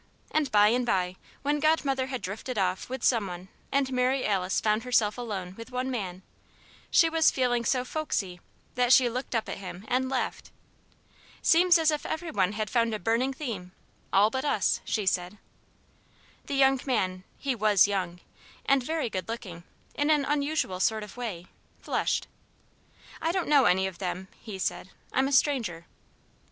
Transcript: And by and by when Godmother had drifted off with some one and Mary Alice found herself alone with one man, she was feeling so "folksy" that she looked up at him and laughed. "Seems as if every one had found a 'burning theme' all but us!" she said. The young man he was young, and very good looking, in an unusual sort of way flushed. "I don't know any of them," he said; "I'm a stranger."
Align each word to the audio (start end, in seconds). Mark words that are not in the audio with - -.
And 0.31 0.51
by 0.51 0.69
and 0.69 0.83
by 0.83 1.15
when 1.43 1.59
Godmother 1.59 2.07
had 2.07 2.23
drifted 2.23 2.57
off 2.57 2.89
with 2.89 3.03
some 3.03 3.27
one 3.27 3.49
and 3.71 3.91
Mary 3.93 4.25
Alice 4.25 4.59
found 4.59 4.81
herself 4.81 5.15
alone 5.15 5.53
with 5.55 5.69
one 5.71 5.91
man, 5.91 6.23
she 6.89 7.07
was 7.07 7.29
feeling 7.29 7.63
so 7.63 7.85
"folksy" 7.85 8.41
that 8.73 8.91
she 8.91 9.07
looked 9.07 9.35
up 9.35 9.47
at 9.47 9.59
him 9.59 9.85
and 9.87 10.09
laughed. 10.09 10.49
"Seems 11.43 11.77
as 11.77 11.91
if 11.91 12.03
every 12.03 12.31
one 12.31 12.53
had 12.53 12.67
found 12.71 12.95
a 12.95 12.99
'burning 12.99 13.31
theme' 13.31 13.73
all 14.11 14.31
but 14.31 14.43
us!" 14.43 14.81
she 14.85 15.05
said. 15.05 15.37
The 16.45 16.55
young 16.55 16.81
man 16.87 17.23
he 17.37 17.53
was 17.53 17.87
young, 17.87 18.21
and 18.65 18.81
very 18.81 19.07
good 19.07 19.29
looking, 19.29 19.63
in 19.93 20.09
an 20.09 20.25
unusual 20.25 20.79
sort 20.79 21.03
of 21.03 21.15
way 21.15 21.45
flushed. 21.79 22.25
"I 23.21 23.31
don't 23.31 23.47
know 23.47 23.65
any 23.65 23.85
of 23.85 23.99
them," 23.99 24.29
he 24.41 24.57
said; 24.57 24.89
"I'm 25.13 25.27
a 25.27 25.31
stranger." 25.31 25.85